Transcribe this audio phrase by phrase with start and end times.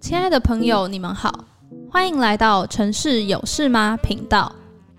[0.00, 1.44] 亲爱的朋友，你们好，
[1.88, 4.52] 欢迎来到城市有事吗频道。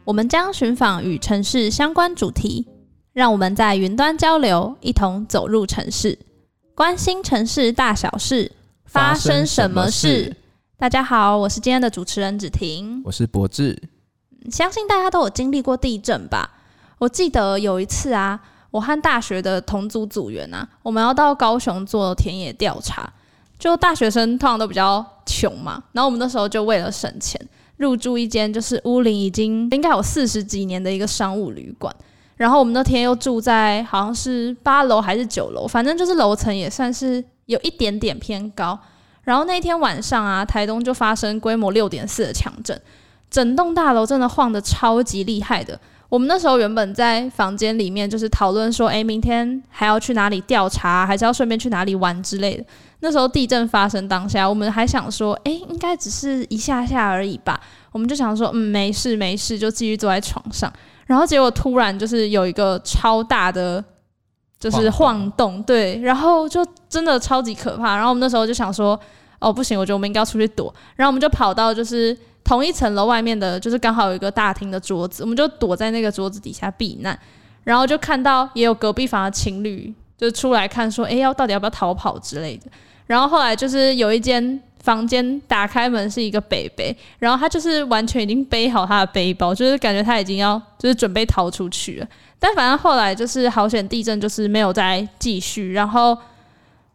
[0.05, 2.65] 我们将寻访与城市相关主题，
[3.11, 6.17] 让我们在云端交流，一同走入城市，
[6.73, 8.49] 关心城市大小事，
[8.85, 10.33] 发生什么事？
[10.77, 13.77] 大家好，我是今天的主持人子婷，我是博智。
[14.49, 16.49] 相信大家都有经历过地震吧？
[16.99, 18.39] 我记得有一次啊，
[18.73, 23.07] 我和大学的同组组员啊，我们要到高雄做田野调查。
[23.59, 27.39] 就大学生通常都比较穷嘛，然后我们那时候就为了省钱，
[27.77, 31.95] 入住一间就是屋龄已经应该有四十几年的一个商务旅馆。
[32.35, 38.77] 然后我们那天又住在好像是八楼还是九楼，反正就是楼层也算是有一点点偏高。
[39.21, 42.81] 然后那天晚上啊，台东就发生规模六点四的强震，
[43.29, 45.79] 整栋大楼真的晃得超级厉害的。
[46.13, 52.63] 我们那时候原本在房间里面就是讨论说，诶，明天还要去哪里调查，还是要顺便去哪里玩之类的。
[52.99, 57.59] 那时候地震发生当下，我们还想说，诶，应该只是一下下而已吧。
[57.91, 60.71] 我们就想说，嗯，没事没事，就继续坐在床上。
[61.07, 63.83] 然后结果突然就是有一个超大的。
[64.59, 67.95] 就是晃动，对，然后就真的超级可怕。
[67.97, 68.97] 然后我们那时候就想说，
[69.39, 70.73] 哦，不行，我觉得我们应该要出去躲。
[70.95, 77.17] 然后我们就跑到就是同一层楼外面的，就是刚好有一个大厅的桌子，我们就躲在那个桌子底下避难。
[77.63, 82.65] 然后就看到也有隔壁房的情侣就出来看，说，哎，要到底要不要逃跑之类的。
[83.07, 92.07] 然后后来就是有一间房间打开门是一个北北，然后他就是完全已经背好他的背包，就是感觉他已经要就是准备逃出去了。
[92.37, 96.17] 但反正后来就是好险，地震就是没有再继续，然后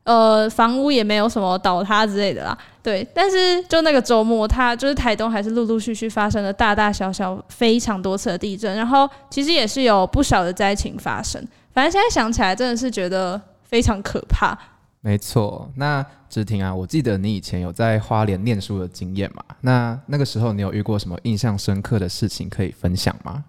[0.08, 2.56] 呃房屋也没有什么倒塌之类的啦。
[2.82, 11.46] 对，但是就那个周末，它就是台东还是陆陆续续发生了大大小小非常多次的地震，然后其实也是有不少的灾情发生。
[11.74, 14.58] 反正现在想起来，真的是觉得非常可怕。
[15.02, 19.44] 没错，那芷婷啊，我记得你以前有在花莲念书的经验嘛？
[19.60, 23.44] 那那个时候你有遇过什么印象深刻的事情可以分享吗？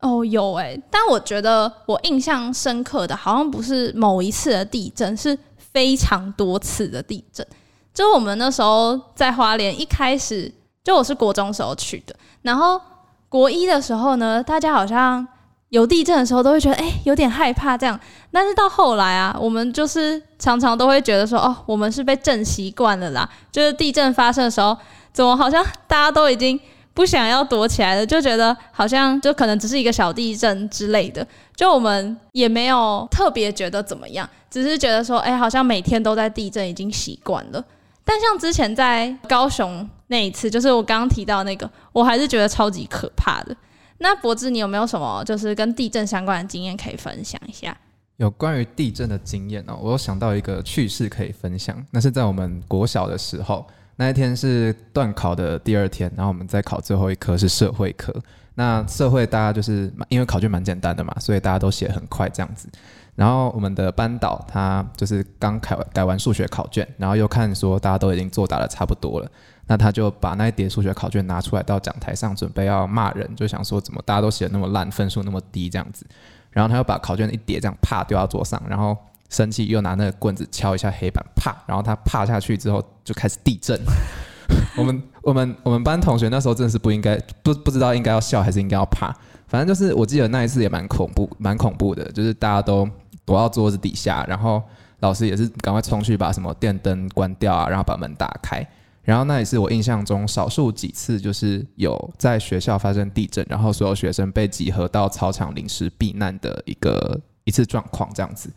[0.00, 5.38] 哦，有哎、欸，但我觉得我印象深刻的，好像不是某一次的地震，是
[5.72, 7.46] 非常多次的地震。
[7.94, 10.52] 就我们那时候在花莲，一开始
[10.84, 12.80] 就我是国中时候去的，然后
[13.28, 15.26] 国一的时候呢，大家好像
[15.68, 17.98] 有地震的时候都会觉得哎、有点害怕这样，
[18.30, 24.76] 但是到后来啊，我们就是常常都会觉得说哦，我们是被震习惯了啦，就是地震发生的时候，
[25.12, 26.58] 怎么好像大家都已经。
[26.94, 31.26] 不想要躲起来的，就觉得好像就可能只是一个小地震之类的，
[31.56, 37.64] 就我们也没有特别觉得怎么样，只是觉得说，哎，好像每天都在地震，已经习惯了。
[38.04, 43.56] 但像之前在高雄那一次，就是我刚刚提到那个，我还是觉得超级可怕的。
[43.98, 47.74] 那博智，你有没有什么就是跟地震相关的经验可以分享一下？
[48.18, 53.66] 有关于地震的经验哦，我有想到一个趣事可以分享，那是在我们国小的时候。
[53.96, 58.12] 那一天是段考的第二天，然后我们在考最后一科是社会科。
[58.54, 62.68] 那社会大家就是因为考卷蛮简单的嘛，所以大家都写很快这样子。
[63.14, 69.30] 然后我们的班导他就是刚改完改完数学考卷，然后又看说大家都已经作答的差不多了，
[69.66, 76.06] 那他就把那一叠数学考卷拿出来到讲台上准备要骂人，就想说怎么大家都写的那么烂，分数那么低这样子。
[76.50, 78.96] 然后他又把考卷一叠这样啪丢到桌上，然后。
[79.32, 81.56] 生气又拿那个棍子敲一下黑板，啪！
[81.66, 83.80] 然后他啪下去之后就开始地震。
[84.76, 89.12] 我们我们我们班同学那时候真的是不应该不不知道应该要笑还是应该要怕，
[89.46, 92.88] 反正就是我记得那一次也蛮恐怖蛮恐怖的，就是大家都
[93.24, 94.62] 躲到桌子底下，然后
[95.00, 98.66] 老师也是赶快冲去把什么电灯关掉啊，然后把门打开。
[99.02, 108.50] 然后那也是我印象中少数几次就是有在学校发生地震，然后所有学生被集合到操场临时避难的一个一次状况这样子。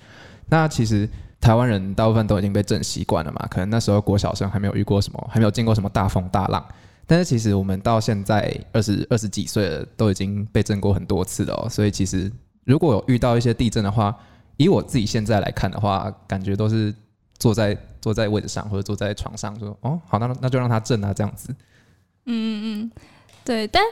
[0.48, 1.10] 那其实
[1.42, 6.64] 台湾人大部分都已经被震习惯了嘛，可能那时候国小生还没有遇过什么，还没有见过什么大风大浪。
[7.08, 11.70] 但是其实我们到现在二十二十几岁了，都已经被震过很多次了哦。
[11.70, 12.32] 所以其实
[12.64, 14.16] 如果有遇到一些地震的话，
[14.58, 16.94] 以我自己现在来看的话，感觉都是
[17.38, 21.54] 坐在坐在位置上或者坐在床上说，哦，好，那那就让它震啊，这样子。
[22.26, 22.92] 嗯嗯嗯，
[23.44, 23.68] 对。
[23.68, 23.84] 但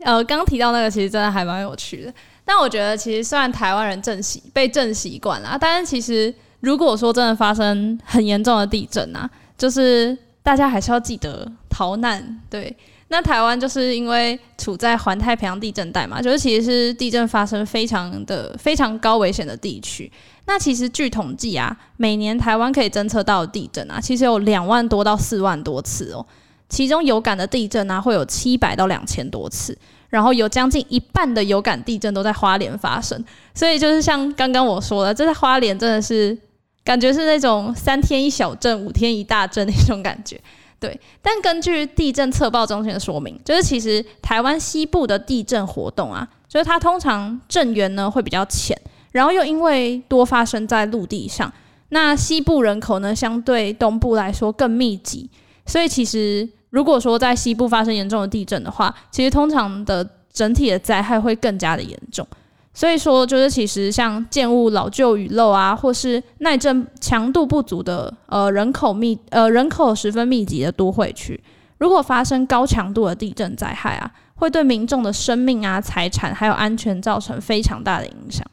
[0.00, 2.14] 呃，刚提到那个，其实真的还蛮有趣的。
[2.46, 9.28] 但我觉得，其实虽然台湾人震习被震习惯了，但是其实如果说真的发生很严重的地震啊，
[9.58, 12.40] 就是大家还是要记得逃难。
[12.48, 12.74] 对，
[13.08, 20.10] 那台湾就是因为处在环太平洋地震带嘛，就是其实是地震发生非常的非常高危险的地区。
[20.46, 26.24] 那其实据统计啊，每年台湾可以侦测到的地震啊，其实有两万多到四万多次哦。
[26.68, 29.76] 其中有感的地震啊，会有七百到两千多次。
[30.08, 33.22] 然后有将近一半的有感地震都在花莲发生，
[33.54, 36.36] 所以就是像刚刚我说的，这在花莲真的是
[36.84, 40.40] 感觉是那种三天一小震，五天一大震那种感觉。
[40.78, 48.78] 对，但根据地震测报中心的说明，就是其实台湾西部的地震活动啊，就是它通常震源呢会比较浅，
[49.12, 51.50] 然后又因为多发生在陆地上，
[51.88, 55.30] 那西部人口呢相对东部来说更密集，
[55.64, 56.46] 所以其实
[56.76, 62.26] 如果说在西部发生严重的地震的话，其实通常的整体的灾害会更加的严重。
[62.74, 71.42] 所以说，就是其实像建物老旧雨漏啊，或是耐震强度不足的呃人口密呃人口十分密集的都会区，
[71.78, 78.46] 如果发生高强度的地震灾害啊，会对民众的生命啊、财产还有安全造成非常大的影响。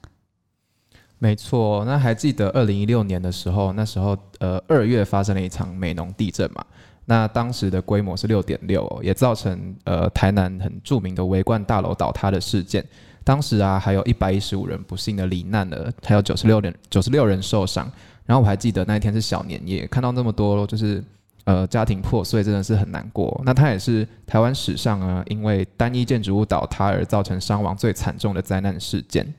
[1.19, 6.63] 没错，那还记得二零一六年的时候，那时候呃二月发生了一场美浓地震嘛？
[7.05, 12.83] 那当时的规模是六点六，也造成呃台南很著名的围冠大楼倒塌的事件。
[13.25, 17.89] 当时啊，还有一百一十五人不幸的罹难了，还有九十六人九十六人受伤。
[18.25, 21.03] 然后我还记得那一天是小年夜，看到那么多就是
[21.43, 23.41] 呃家庭破碎，真的是很难过。
[23.45, 29.33] 那它也是台湾史上啊，因为单一建筑物倒塌而造成伤亡最惨重的灾难事件。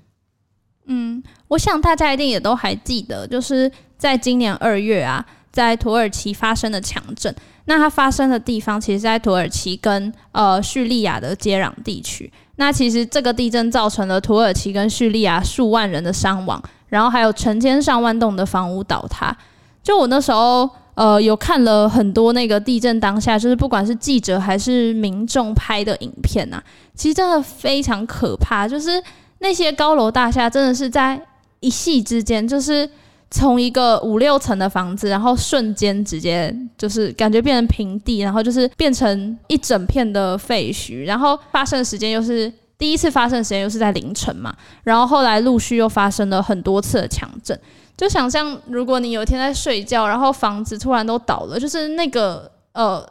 [0.87, 5.25] 嗯，我想大家一定也都还记得，就是在今年二月啊，
[5.55, 7.33] 在土耳其发生的强震。
[7.67, 12.31] 那它发生的地方，其实在土耳其跟呃叙利亚的接壤地区。
[12.57, 19.35] 那其实这个地震造成了土耳其跟叙利亚数万人的伤亡，然后还有成千上万栋的房屋倒塌。
[19.83, 26.63] 就我那时候呃有看了很多那个地震当下，就是不管是记者还是民众拍的影片、啊，
[26.95, 28.69] 其实真的非常可怕。
[28.69, 29.03] 就是
[29.39, 31.19] 那些高楼大厦真的是在
[31.61, 32.91] 一夕之间，就是。
[33.37, 41.05] 从一个五六层的房子，然后瞬间直接就是感觉变成平地，然后就是变成一整片的废墟。
[41.05, 44.55] 然后发生的时间又是第一次发生的时间又是在凌晨嘛，
[44.85, 47.59] 然后后来陆续又发生了很多次的强震。
[47.97, 53.05] 就想象如果你有一天在睡觉，然后房子突然都倒了，就是那个呃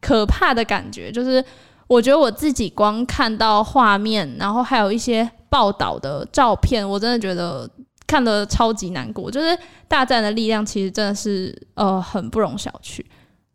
[0.00, 1.10] 可怕的感觉。
[1.10, 1.44] 就是
[1.88, 7.68] 我觉得我自己光看到画面，然后还有一些报道的照片，我真的觉得。
[8.12, 13.02] 看得超级难过，就是大战的力量其实真的是呃很不容小觑。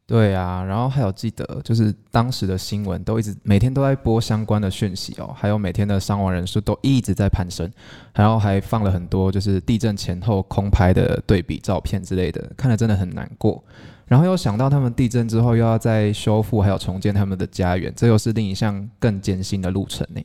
[0.08, 7.72] 对啊，然后还有记得就是当时的新闻都一直每天都在播相关的讯息哦，还有每天的伤亡人数都一直在攀升，
[8.16, 13.64] 然后还放了很多就是地震前后空拍的对比照片之类的，看了真的很难过。
[14.08, 20.22] 然后又想到他们地震之后又要再修复还有重建他们的家园，这又是另一项更艰辛的路程呢。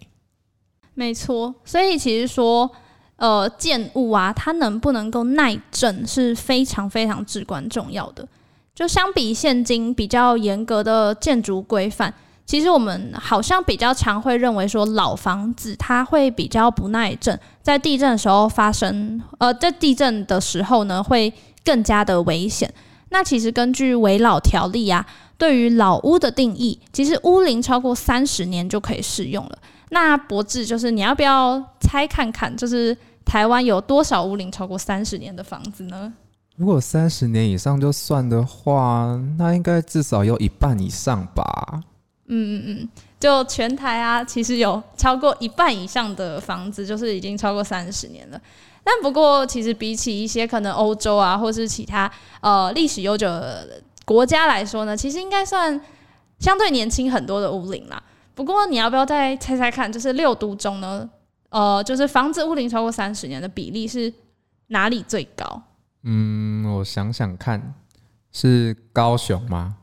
[0.95, 2.71] 没错，所以其实说。
[3.23, 8.27] 呃，建物啊，它能不能够耐震是非常非常至关重要的。
[8.75, 12.13] 就相比现今比较严格的建筑规范，
[12.45, 21.33] 其实我们好像比较常会认为说老房子它会比较不耐震，在地震的时候发生，呃，在地震的时候呢会
[21.65, 22.69] 更加的危险。
[23.11, 25.07] 那其实根据危老条例啊，
[25.39, 29.57] 对于老屋的定义，其实屋龄超过三十年就可以适用了。
[29.91, 32.97] 那博智就是你要不要猜看看，就是。
[33.25, 36.13] 台湾有多少屋龄超过三十年的房子呢？
[36.57, 41.45] 如果三十年以上就算的话，那应该至少有一半以上吧。
[42.27, 42.89] 嗯嗯嗯，
[43.19, 48.41] 就全台啊，其实有超过一半以上的房子就是已经超过三十年了。
[48.85, 55.81] 但不过，其实比起一些可能欧洲啊，或是其他呃历史悠久的国家来说呢，其实应该算
[56.39, 58.03] 相对年轻很多的屋龄啦。
[58.35, 61.09] 不过，你要不要再猜猜看，就是六都中呢？
[61.53, 64.11] 呃，就是房子屋龄超过三十年的比例是
[64.69, 65.63] 哪里最高？
[66.03, 67.75] 嗯，我想想看，
[68.33, 69.77] 是高雄吗？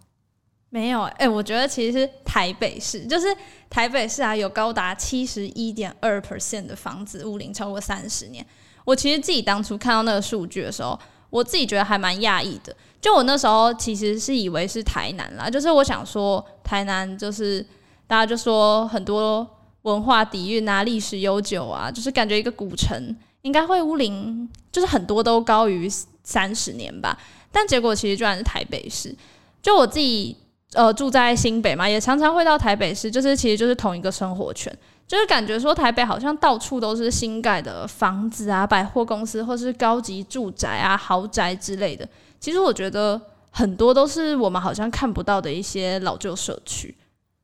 [0.72, 3.28] 没有，哎、欸，我觉得其实是台北市，就是
[3.70, 8.44] 台北市啊，有高达七十一点二 percent 的房子屋龄超过三十年。
[8.84, 11.00] 我其实自己当初看到那个数据的时候，
[11.30, 12.76] 我自己觉得还蛮讶异的。
[13.00, 17.64] 就我那时候其实是以为是台南啦，就是我想说台南就是
[18.08, 19.48] 大家就说很多。
[19.90, 25.90] 文化底蕴啊，历史悠久啊，就是感觉一个古城应该会屋龄，就是很多都高于
[26.24, 27.18] 三十年吧。
[27.52, 29.16] 但结果其实居然是台北市。
[29.62, 30.36] 就我自己
[30.74, 34.74] 呃住在新北嘛，也常常会到台北市，就是其实就是同一个生活圈，
[35.06, 42.08] 就是感觉说台北好像到处都是新盖的房子啊、百货公司或是高级住宅啊、豪宅之类的。
[42.40, 43.20] 其实我觉得
[43.50, 46.96] 很多都是我们好像看不到的一些老旧社区。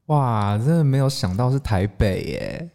[0.07, 2.69] 哇，真的没有想到是台北耶。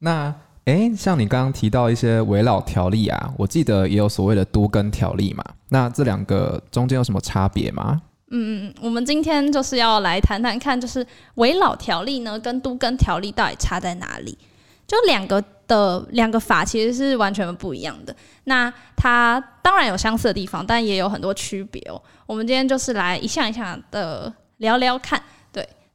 [0.00, 0.34] 那
[0.64, 5.44] 诶，像你刚刚提到一些危老条例啊，我记得也有所谓的都更条例嘛。
[5.68, 8.02] 那这两个中间有什么差别吗？
[8.30, 11.06] 嗯，我们今天就是要来谈谈看，就是
[11.36, 14.36] 危老条例呢跟都更条例到底差在哪里？
[14.86, 18.14] 就两个的两个法其实是完全不一样的。
[18.44, 22.00] 那它当然有相似的地方，但也有很多区别哦。
[22.26, 25.22] 我们今天就是来一项一项的聊聊看。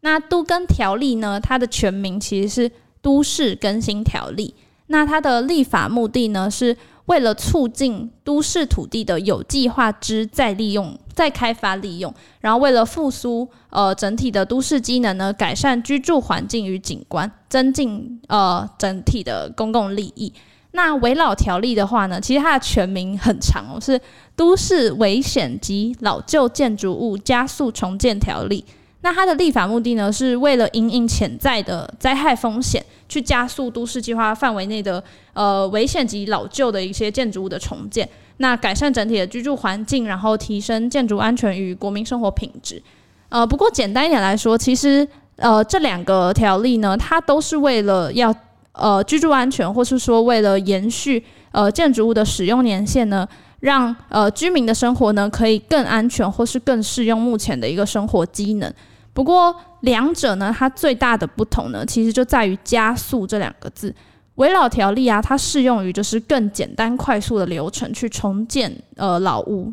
[0.03, 4.53] 那都更条例呢，它的全名其实是都市更新条例。
[4.87, 10.97] 那它的立法目的呢，是为了促进都市土地的有计划之再利用。
[11.13, 20.33] 再开发利用，然后为了复苏呃整体的都市机能呢，改善居住环境与景观，增进呃整体的公共利益。
[20.71, 23.91] 那维老条例的话呢，其实它的全名很长哦，是
[24.35, 28.65] 《都市危险及老旧建筑物加速重建条例》。
[29.03, 38.07] 那它的立法目的呢，是为了因应潜在的灾害风险，去加速都市计划范围内的呃危险及老旧的一些建筑物的重建。
[38.37, 42.81] 那改善整体的居住环境，然后提升建筑安全与国民生活品质。
[43.27, 45.05] 呃，不过简单一点来说，其实
[45.35, 48.33] 呃这两个条例呢，它都是为了要
[48.71, 53.27] 呃居住安全，或是说为了延续呃建筑物的使用年限呢，
[53.59, 58.73] 让呃居民的生活呢可以更安全，或是更适用目前的一个生活机能。
[59.13, 63.93] 不过两者呢，它最大的不同呢，其实就在于“加速”这两个字。
[64.35, 69.71] 围老条例啊，它适用于就是更简单快速的流程去重建呃老屋。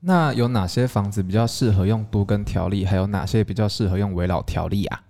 [0.00, 2.84] 那有哪些房子比较适合用都根条例？
[2.84, 5.02] 还有哪些比较适合用围老条例啊？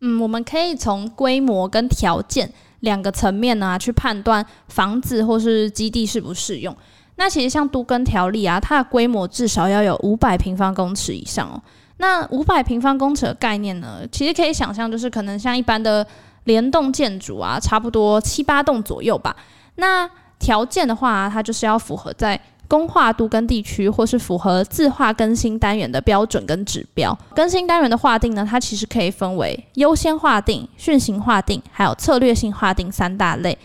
[0.00, 6.76] 嗯，我们可以从规模跟条件两个层面呢去判断房子或是基地适不适用。
[7.14, 11.62] 那其实像都根条例啊，它的规模至少要有五百平方公尺以上哦。
[12.02, 16.06] 那五百平方公尺的概念呢，其实可以想象就是可能像一般的。
[16.44, 19.36] 联栋建筑啊，差不多七八栋左右吧。
[19.76, 27.16] 那条件的话，它就是要符合在公划都跟地区，或是符合自化更新单元的标准跟指标。
[27.36, 33.56] 更新单元的划定呢，它其实可以分为优先划定、顺行划定，还有策略性划定三大类。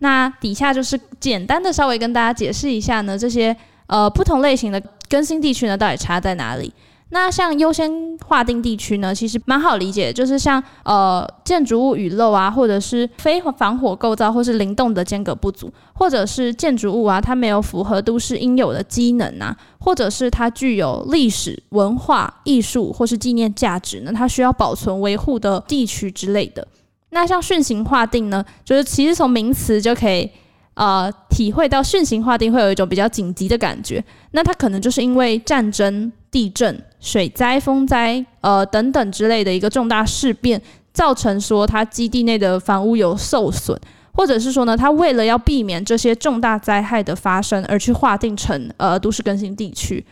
[0.00, 6.74] 那底下就是简单的稍微跟大家解释一下呢，这些呃不同类型的更新地区呢，到底差在哪里？
[7.14, 26.66] 那像优先划定地区呢，其实蛮好理解，就是像呃建筑物雨漏啊，或者是非防火构造，或是灵动的间隔不足，或者是建筑物啊，它没有符合都市应有的机能啊，或者是它具有历史文化艺术或是纪念价值呢，它需要保存维护的地区之类的。
[27.10, 30.28] 那像顺行划定呢，就是其实从名词就可以
[30.74, 36.12] 呃体会到讯行划定会有一种比较紧急的感觉，那它可能就是因为战争。
[36.34, 40.60] 地震、水灾、风灾，呃等等之类的一个重大事变，
[40.92, 43.78] 造成说它基地内的房屋有受损，
[44.12, 50.04] 或者是说呢，它为了要避免这些重大灾害的发生，而去划定成呃都市更新地区。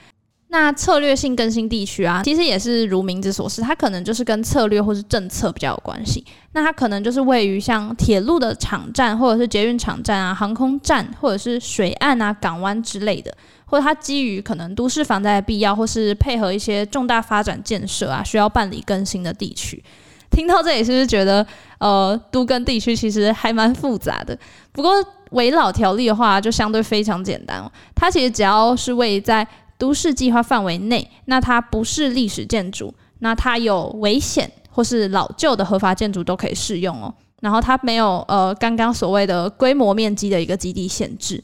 [0.53, 6.23] 那策略性更新地区啊，其实也是如名字所示，它可能就是跟策略或是政策比较有关系。
[6.53, 13.35] 那它可能就是位于像铁路的场站，或者是捷运场站啊、航空站，或者是水岸啊、港湾之类的。
[13.65, 19.83] 或者它基于可能都市防灾的必要，或是配合一些重大发展建设啊，需要办理更新的地区。
[20.31, 21.47] 听到这里是不是觉得，
[21.79, 24.39] 呃，都更地区其实还蛮复杂的？
[24.73, 24.93] 不过
[25.31, 27.73] 危老条例的话，就相对非常简单哦。
[27.95, 29.47] 它其实只要是位在
[29.83, 37.13] 都市计划范围内，那它不是历史建筑，那它有危险或是老旧的合法建筑都可以适用哦。
[37.41, 41.43] 然后它没有呃刚刚所谓的规模面积的一个基地限制。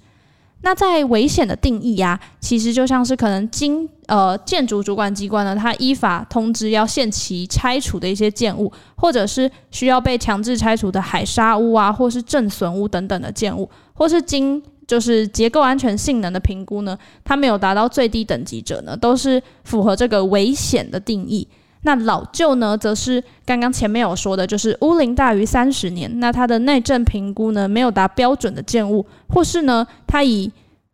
[0.61, 21.47] 那在危险的定义呀、啊，其实就像是可能经呃建筑主管机关呢，它依法通知要限期拆除的一些建物，或者是需要被强制拆除的海砂屋啊，或是震损屋等等的建物，或是经就是结构安全性能的评估呢，它没有达到最低等级者呢，都是符合这个危险的定义。
[21.83, 30.50] 那老旧呢，则是刚刚前面有说的，就是屋龄大于三十年，那它的内政评估呢，没有达标准的建物，或是呢，它以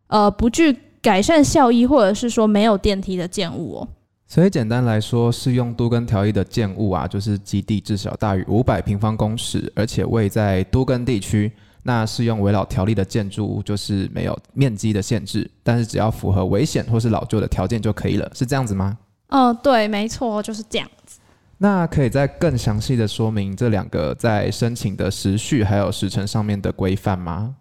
[0.07, 3.87] 呃不具改善效益，或者是说没有电梯的建物哦。
[4.27, 11.51] 所以简单来说，适用都更条例的建物啊，就是基地至少大于五百平方公尺，而且位在都更地区。
[11.87, 18.97] 那适用围老条例的建筑物，就是没有面积的限制，但是只要符合危险或是老旧的条件就可以了，是这样子吗？
[19.29, 21.19] 哦，对，没错，就是这样子。
[21.59, 27.55] 那可以再更详细的说明这两个在申请的时序还有时程上面的规范吗？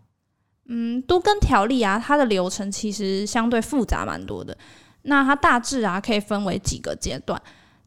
[0.69, 4.57] 嗯，都跟条例啊，它的流程其实相对复杂蛮多的。
[5.02, 7.38] 那它大致啊可以分为几个阶段，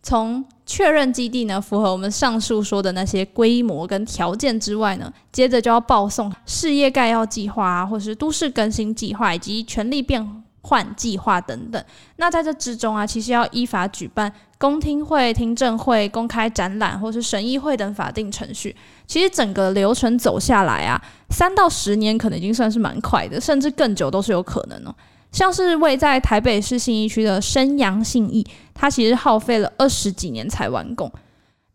[0.08, 10.26] 从确认基地呢符合我们上述说的那些规模跟条件之外呢，接着就要报送事业概要计划啊，或是都市更新计划以及权利变
[10.62, 11.84] 换计划等等。
[12.16, 18.74] 那在这之中啊，其实要依法举办公听会、听证会、公开展览或是审议会等法定程序。
[19.06, 24.96] 其实整个流程走下来啊，三到十年可能已经算是蛮快的，甚至更久都是有可能哦。
[25.32, 31.12] 像是位在台北市信义区的生阳信义，它其实耗费了二十几年才完工。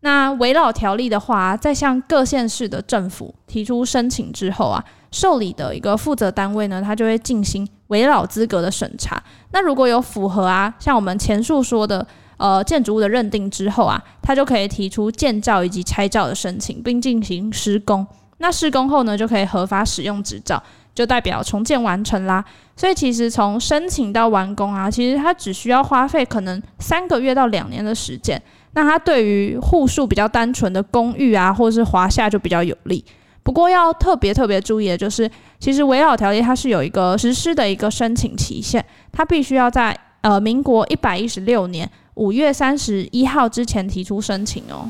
[0.00, 4.82] 那围老条例的话，在向各县市的政府提出申请之后啊，
[5.12, 9.23] 受理的一个负责单位呢，它就会进行围老资格的审查。
[9.52, 12.04] 那如果有符合啊，像我们前述说的，
[12.37, 18.04] 呃，建筑物的认定之后啊，它就可以提出建造以及拆造的申请，并进行施工。
[18.38, 20.61] 那施工后呢，就可以合法使用执照，
[20.94, 22.44] 就代表重建完成啦。
[22.76, 28.40] 所以其实从申请到完工啊，其实它只需要花费可能三个月到两年的时间。
[28.75, 33.04] 那它对于户数比较单纯的公寓啊，或者是华厦就比较有利。
[33.42, 44.88] 不过要特别特别注意的就是，其实围老条例它是有一个实施的一个申请期限，它必须要在呃民国一百一十六年五月三十一号之前提出申请哦。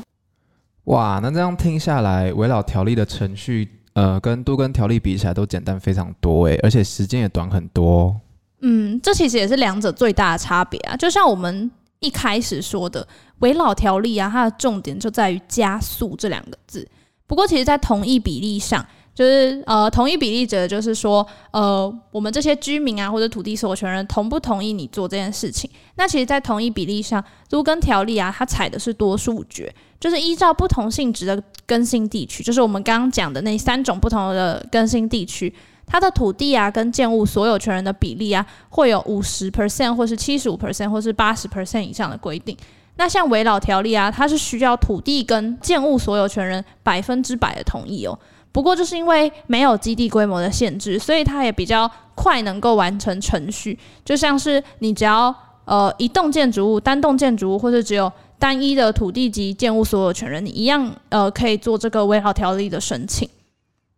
[0.85, 8.15] 哇，那这样听下来，围老条例的程序呃跟多根条例比起来都简单非常多诶，而且时间也短很多。
[8.61, 11.71] 嗯，这其实也是两者最大的差别啊，就像我们。
[12.03, 13.07] 一开始说的
[13.39, 16.85] 维老条例啊，它的重点就在于加速这两个字。
[17.25, 25.69] 不过，其实，在同一比例上，就是呃，同意比例者就是说，呃，我们这些居民啊，或者土地所有权人同不同意你做这件事情？
[25.95, 35.53] 那其实，在同意比例上，都跟条例啊，它采的是多数决，就是依照不同性质的更新地区，就是我们刚刚讲的那三种不同的更新地区。
[35.85, 42.57] 它的土地啊，跟建物所有权人的比例啊，会有五十 percent 或是七十五 percent 或是八十 percent 以上的规定。
[42.95, 48.17] 那像危老条例啊，它是需要土地跟建物所有权人百分之百的同意哦。
[48.53, 53.77] 不过就是因为没有基地规模的限制，所以它也比较快能够完成程序。
[54.05, 63.27] 就像是你只要呃一栋建筑物、单栋建筑物，或者只有单一的土地及建物所有权人，你一样呃可以做这个危老条例的申请。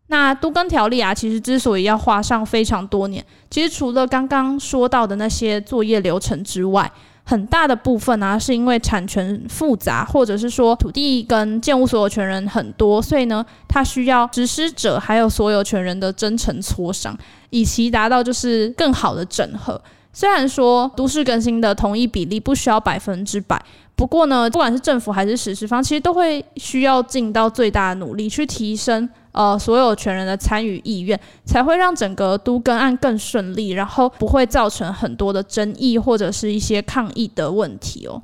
[0.08, 6.90] 那都更条例啊，其实之所以要花上非常多年，其实除了刚刚说到的那些作业流程之外，
[7.28, 17.18] 很大的部分啊，是因为产权复杂，或者是说土地跟建物所有权人很多，所以呢，它需要实施者还有所有权人的真诚磋商，
[17.50, 19.82] 以其达到就是更好的整合。
[20.14, 23.60] 虽然说都市更新的同意比例不需要百分之百，
[23.96, 29.10] 不过呢，不管是政府还是实施方，其实都会需要尽到最大的努力去提升。
[29.36, 38.22] 呃，所有权人的参与意愿，才会让整个都更案更顺利，然后不会造成很多的争议或者是一些抗议的问题哦。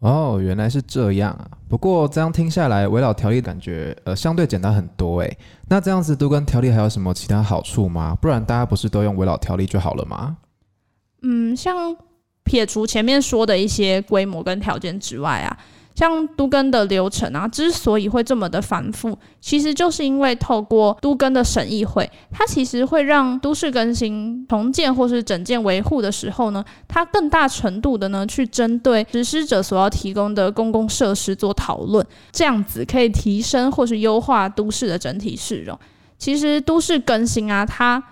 [0.00, 1.46] 哦，原来是这样啊。
[1.68, 5.38] 不过这样听下来，围绕条例感觉呃相对简单很多诶。
[5.68, 8.16] 那这样子都跟条例还有什么其他好处吗？
[8.20, 10.36] 不然大家不是都用围绕条例就好了吗？
[11.22, 11.96] 嗯，像
[12.42, 15.56] 撇除前面说的一些规模跟条件之外啊。
[16.00, 35.78] 像都更的流程啊，之所以会这么的繁复，其实就是因为透过都更的审议会，它其实会让都市更新、重建或是整建维护的时候呢，它更大程度的呢去针对实施者所要提供的公共设施做讨论，这样子可以提升或是优化都市的整体市容。
[36.16, 38.02] 其实都市更新啊，它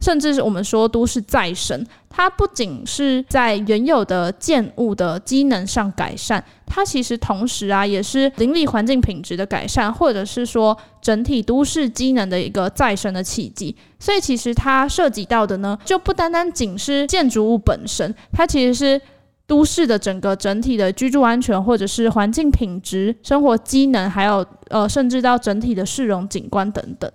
[0.00, 13.74] 甚至是我们说都市再生，它不仅是在原有的建物的机能上改善，它其实同时啊也是邻里环境品质的改善，或者是说整体都市机能的一个再生的契机。
[13.98, 19.00] 所以其实它涉及到的呢，就不单单仅是建筑物本身，它其实是
[19.46, 27.10] 都市的整个整体的居住安全，或者是环境品质、生活机能，还有呃甚至到整体的市容景观等等。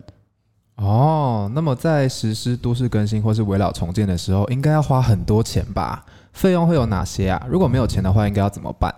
[0.81, 6.03] 哦，那么在实施都市更新或是围老重建的时候，应该要花很多钱吧？
[6.33, 7.45] 费用会有哪些啊？
[7.47, 8.91] 如果没有钱的话，应该要怎么办？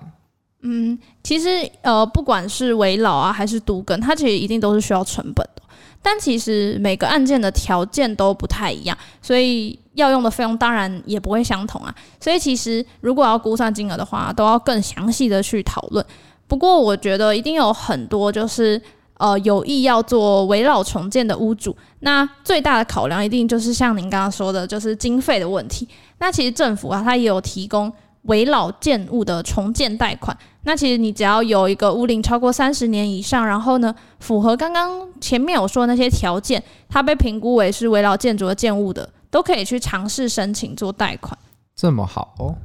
[0.61, 1.49] 嗯，其实
[1.81, 5.61] 呃，不管是围老啊，还是都更，它其实一定都是需要成本的。
[6.01, 11.93] 但其实每个案件的条件都不太一样，所以要用的费用当然也不会相同啊。
[12.17, 16.05] 所以其实如果要估算金额的话，都要更详细的去讨论。
[16.47, 18.81] 不过我觉得一定有很多就是。
[19.17, 25.87] 呃，有意要做围绕重建的屋主，那最大的考量一定就是像您刚刚说的，就是经费的问题。
[26.17, 27.91] 那其实政府啊，它也有提供
[28.23, 30.35] 围老建物的重建贷款。
[30.63, 41.37] 那其实你只要有一个屋龄超过三十年以上，然后呢，符合刚刚前面有说的那些条件，它被评估为是围老建筑的建物的，都可以去尝试申请做贷款。
[41.75, 42.55] 这么好哦。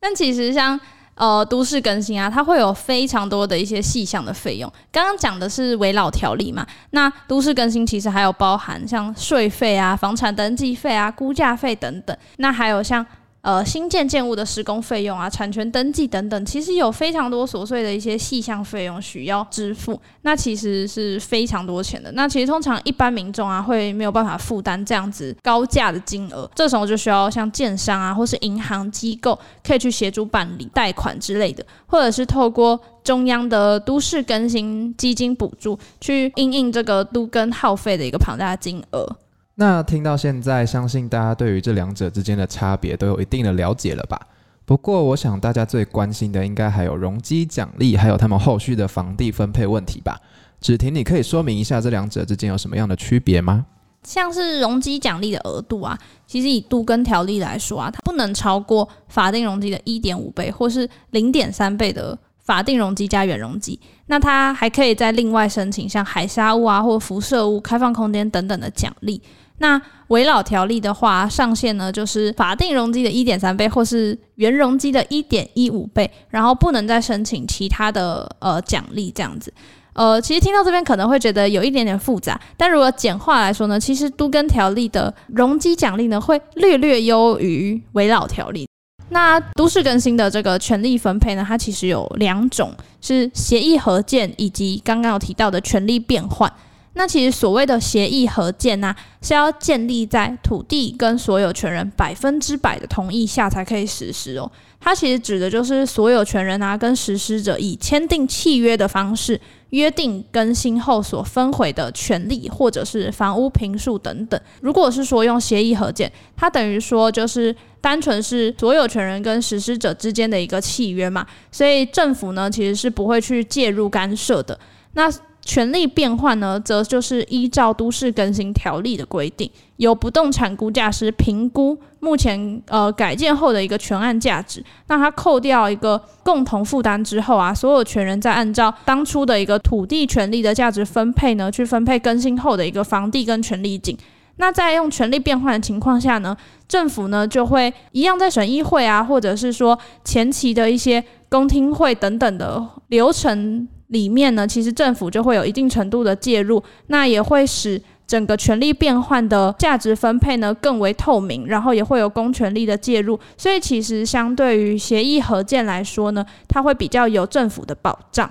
[0.00, 0.80] 但其实像。
[1.18, 4.72] 呃都市更新啊，它会有非常多的一些细项的费用。
[4.90, 13.04] 刚刚讲的是围老条例嘛，那都市更新其实还有包含像税费啊、房产登记费啊、估价费等等，那还有像。
[13.48, 22.12] 呃，新建建物的施工费用啊、产权登记等等，其实有非常多琐碎的一些细项费用需要支付，那其实是非常多钱的。
[22.12, 39.16] 那其实通常一般民众啊，会没有办法负担这样子高价的金额，这时候就需要像建商啊，或是银行机构可以去协助办理贷款之类的，或者是透过中央的都市更新基金补助，去应应这个都更耗费的一个庞大的金额。
[39.60, 44.16] 那听到现在，相信大家对于这两者之间的差别都有一定的了解了吧？
[44.64, 50.16] 不过，我想大家最关心的应该还有容积奖励，还有他们后续的房地分配问题吧？
[50.60, 53.66] 芷婷，你可以说明一下这两者之间有什么样的区别吗？
[54.04, 63.80] 像是容积奖励的额度啊，其实以都更条例来说啊，它不能超过法定容积的一点五倍，或是零点三倍的法定容积加原容积。
[64.06, 69.20] 那它还可以再另外申请像海沙屋啊，或辐射屋、开放空间等等的奖励。
[69.58, 79.52] 那围老条例的话，上限呢就是法定容积的一点三倍，或是原容积的一点一五倍，然后不能再申请其他的呃奖励这样子。
[79.94, 88.68] 呃，其实听到这边可能会觉得有一点点复杂，但如果简化来说呢，其实都更条例的容积奖励呢会略略优于围老条例。
[89.10, 96.52] 那都市更新的这个权利分配呢，它其实有两种，是协议合建以及刚刚有提到的权利变换。
[96.94, 104.50] 那其实所谓的协议合建呢、是要建立在土地跟所有权人百分之百的同意下才可以实施哦。
[104.80, 114.40] 它其实指的就是所有权人啊跟实施者以签订契约的方式约定更新后所分回的权利或者是房屋平数等等。
[114.60, 124.58] 如果是说用协议合建，它等于说就是单纯是所有权人跟实施者之间的一个契约嘛，所以政府呢其实是不会去介入干涉的。
[124.94, 125.08] 那
[125.48, 143.96] 权利变换呢，则就是依照都市更新条例的规定，由不动产估价师评估目前呃改建后的一个全案价值，那他扣掉一个共同负担之后啊，所有权人再按照当初的一个土地权利的价值分配呢，去分配更新后的一个房地跟权利金。
[144.36, 146.36] 那在用权利变换的情况下呢，
[146.68, 153.66] 政府呢就会一样在审议会啊，或者是说前期的一些公听会等等的流程。
[153.88, 168.30] 里面呢，其实政府就会有一定程度的介入，那也会使整个权力变换的价值分配呢更为透明，然后也会有公权力的介入，所以其实相对于协议合建来说呢，它会比较有政府的保障。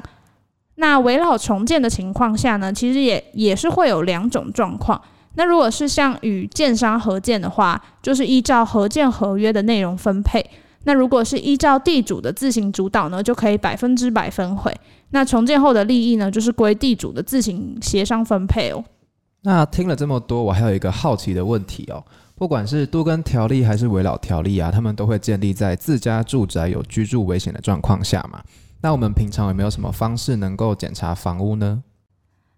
[0.76, 5.02] 那围绕重建的情况下呢，其实也也是会有两种状况。
[5.34, 10.44] 那如果是像与建商合建的话，就是依照合建合约的内容分配。
[10.84, 14.74] 那如果是依照地主的自行主导呢，就可以百分之百分回。
[15.12, 18.84] 那重建后的利益呢，就是归地主的自行协商分配哦。
[19.42, 22.04] 那听了这么多，我还有一个好奇的问题哦。
[22.36, 28.42] 不管是都更条例还是围老条例啊，他们都会建立在自家住宅有居住危险的状况下嘛。
[28.82, 31.82] 那我们平常有没有什么方式能够检查房屋呢？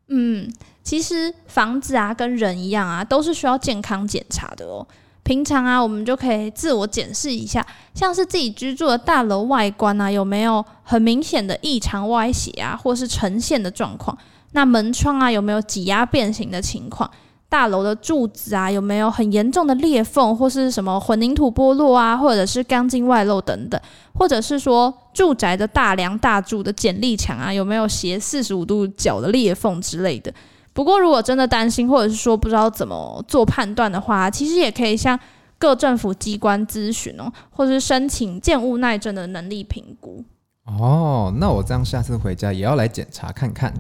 [0.10, 0.52] 嗯，
[0.84, 4.86] 其实房子啊，跟人一样啊，都是需要健康检查的哦。
[5.30, 7.64] 平常啊，我们就可以自我检视一下，
[7.94, 14.18] 像是自己居住的大楼外观啊，有没有很明显的异常歪斜啊，或是呈现的状况？
[14.54, 17.08] 那门窗啊，有没有挤压变形的情况？
[17.48, 23.80] 大楼的柱子啊，有没有很严重的裂缝，或是什么混凝土剥落啊，或者是钢筋外露等等？
[24.16, 30.34] 或者是说，住宅的大梁大柱的剪力墙啊，有没有斜四十五度角的裂缝之类的？
[30.80, 35.20] 不过，如果真的担心，或者是说不知道怎么做判断的话，其实也可以向
[35.58, 40.24] 各政府机关咨询哦，或是申请建物耐震的能力评估。
[40.64, 43.74] 哦，那我这样下次回家也要来检查看看。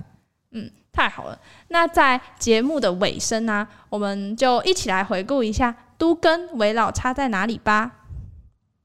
[0.52, 1.40] 嗯，太好了。
[1.70, 7.90] 那在节目的尾声呢，我们就一起来回顾一下都跟围老差在哪里吧。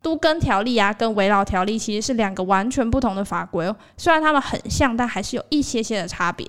[0.00, 3.74] 都跟条例啊，跟围老条例其实是两个完全不同的法规哦。
[3.96, 6.46] 虽然它们很像，但还是有一些些的差别。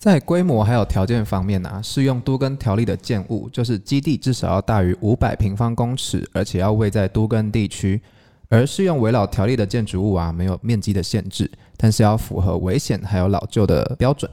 [0.00, 8.00] 在规模还有条件方面啊，适用都更条例的建物，就是基地至少要大于五百平方公尺，而且要位在都更地区；
[8.48, 14.30] 而适用围老条例的建筑物啊，没有面积的限制，但是要符合危险还有老旧的标准。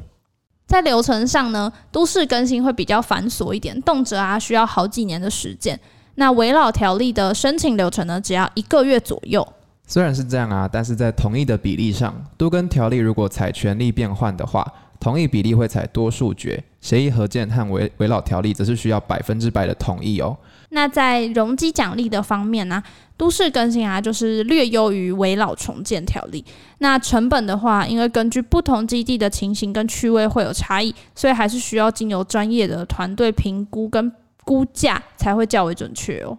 [0.67, 5.77] 在流程上呢，都市更新会比较繁琐一点，动辄啊需要好几年的时间。
[6.15, 9.45] 那围老条例的申请流程呢，只要一个月左右。
[9.85, 14.65] 虽然是这样啊，但是在同意的比例上，都更条例如果采权利变换的话。
[14.99, 20.37] 同意比例会采多数决，协议合建和危危老条例则是需要百分之百的同意哦。
[20.69, 22.83] 那在容积奖励的方面呢、
[23.15, 26.43] 都市更新啊，就是略优于危老重建条例。
[26.79, 34.11] 那成本的话，因为根据不同基地的情形跟区位会有差异，所以还是需要经由专业的团队评估跟
[34.43, 36.37] 估价才会较为准确哦。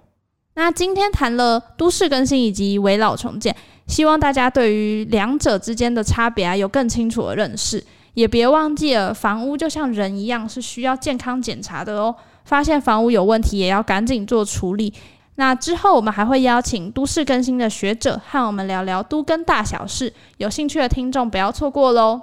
[0.54, 3.54] 那今天谈了都市更新以及危老重建，
[3.86, 7.82] 希望大家对于两者之间的差别啊有更清楚的认识，
[8.18, 12.12] 也别忘记了房屋就像人一样是需要健康检查的哦。
[12.42, 14.92] 发现房屋有问题，也要赶紧做处理。
[15.36, 20.12] 那之后，我们还会邀请都市更新的学者和我们聊聊都更大小事。
[20.38, 22.20] 有兴趣的听众不要错过喽！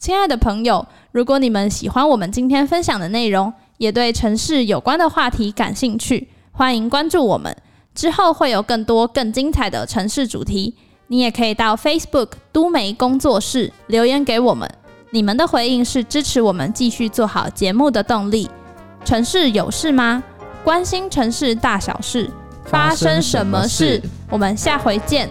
[0.00, 7.56] 亲爱的朋友，如果你们喜欢我们今天分享的内容，也对城市有关的话题感兴趣，欢迎关注我们。
[7.94, 10.74] 之后会有更多更精彩的城市主题。
[11.06, 14.68] 你也可以到 Facebook 都媒工作室留言给我们，
[15.12, 18.48] 你们的回应是支持我们继续做好节目的动力。
[19.04, 20.22] 城市有事吗？
[20.62, 22.30] 关心城市大小事，
[22.64, 24.00] 发生什么事？
[24.28, 25.28] 我们下回见。